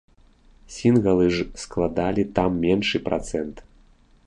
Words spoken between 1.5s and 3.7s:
складалі там меншы працэнт.